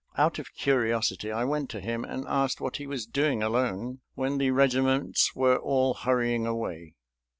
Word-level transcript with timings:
Out 0.17 0.39
of 0.39 0.55
curiosity 0.55 1.31
I 1.31 1.43
went 1.43 1.69
to 1.69 1.79
him 1.79 2.03
and 2.03 2.25
asked 2.27 2.59
what 2.59 2.77
he 2.77 2.87
was 2.87 3.05
doing 3.05 3.43
alone 3.43 3.99
when 4.15 4.39
the 4.39 4.49
regiments 4.49 5.35
were 5.35 5.57
all 5.59 5.93
hurrying 5.93 6.47
away. 6.47 6.95